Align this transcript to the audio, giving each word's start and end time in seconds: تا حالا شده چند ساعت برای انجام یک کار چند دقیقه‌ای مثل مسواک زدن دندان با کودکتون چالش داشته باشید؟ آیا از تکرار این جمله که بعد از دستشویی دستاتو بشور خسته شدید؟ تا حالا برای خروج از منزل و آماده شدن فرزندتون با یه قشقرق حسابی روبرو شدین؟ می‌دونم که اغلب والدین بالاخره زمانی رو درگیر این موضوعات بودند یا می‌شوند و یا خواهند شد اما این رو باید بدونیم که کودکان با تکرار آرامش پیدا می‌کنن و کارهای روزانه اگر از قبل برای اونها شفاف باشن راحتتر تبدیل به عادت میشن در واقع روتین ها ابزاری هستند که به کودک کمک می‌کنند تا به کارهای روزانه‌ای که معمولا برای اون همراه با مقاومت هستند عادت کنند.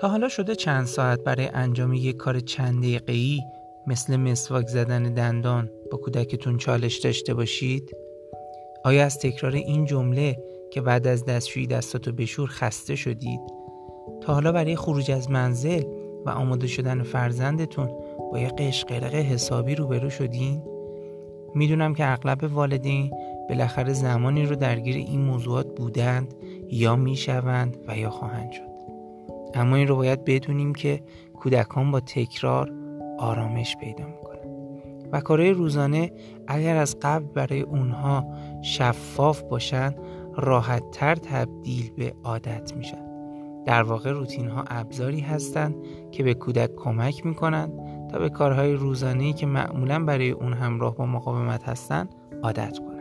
تا 0.00 0.08
حالا 0.08 0.28
شده 0.28 0.54
چند 0.54 0.86
ساعت 0.86 1.24
برای 1.24 1.48
انجام 1.54 1.92
یک 1.92 2.16
کار 2.16 2.40
چند 2.40 2.78
دقیقه‌ای 2.82 3.40
مثل 3.86 4.16
مسواک 4.16 4.66
زدن 4.66 5.02
دندان 5.02 5.70
با 5.90 5.98
کودکتون 5.98 6.58
چالش 6.58 6.98
داشته 6.98 7.34
باشید؟ 7.34 7.96
آیا 8.84 9.04
از 9.04 9.18
تکرار 9.18 9.52
این 9.52 9.84
جمله 9.84 10.36
که 10.70 10.80
بعد 10.80 11.06
از 11.06 11.24
دستشویی 11.24 11.66
دستاتو 11.66 12.12
بشور 12.12 12.48
خسته 12.48 12.96
شدید؟ 12.96 13.40
تا 14.20 14.34
حالا 14.34 14.52
برای 14.52 14.76
خروج 14.76 15.10
از 15.10 15.30
منزل 15.30 15.82
و 16.26 16.30
آماده 16.30 16.66
شدن 16.66 17.02
فرزندتون 17.02 17.88
با 18.32 18.38
یه 18.38 18.48
قشقرق 18.48 19.14
حسابی 19.14 19.74
روبرو 19.74 20.10
شدین؟ 20.10 20.62
می‌دونم 21.54 21.94
که 21.94 22.12
اغلب 22.12 22.52
والدین 22.52 23.10
بالاخره 23.48 23.92
زمانی 23.92 24.46
رو 24.46 24.56
درگیر 24.56 24.96
این 24.96 25.20
موضوعات 25.20 25.76
بودند 25.76 26.34
یا 26.70 26.96
می‌شوند 26.96 27.76
و 27.88 27.98
یا 27.98 28.10
خواهند 28.10 28.52
شد 28.52 28.67
اما 29.58 29.76
این 29.76 29.88
رو 29.88 29.96
باید 29.96 30.24
بدونیم 30.24 30.74
که 30.74 31.02
کودکان 31.34 31.90
با 31.90 32.00
تکرار 32.00 32.72
آرامش 33.18 33.76
پیدا 33.76 34.06
می‌کنن 34.06 34.38
و 35.12 35.20
کارهای 35.20 35.50
روزانه 35.50 36.12
اگر 36.46 36.76
از 36.76 36.96
قبل 37.02 37.24
برای 37.24 37.60
اونها 37.60 38.24
شفاف 38.62 39.42
باشن 39.42 39.94
راحتتر 40.36 41.14
تبدیل 41.14 41.90
به 41.96 42.14
عادت 42.24 42.76
میشن 42.76 43.08
در 43.64 43.82
واقع 43.82 44.10
روتین 44.10 44.48
ها 44.48 44.64
ابزاری 44.68 45.20
هستند 45.20 45.76
که 46.10 46.22
به 46.22 46.34
کودک 46.34 46.74
کمک 46.76 47.26
می‌کنند 47.26 47.72
تا 48.10 48.18
به 48.18 48.28
کارهای 48.28 48.72
روزانه‌ای 48.72 49.32
که 49.32 49.46
معمولا 49.46 50.04
برای 50.04 50.30
اون 50.30 50.52
همراه 50.52 50.96
با 50.96 51.06
مقاومت 51.06 51.68
هستند 51.68 52.14
عادت 52.42 52.78
کنند. 52.78 52.97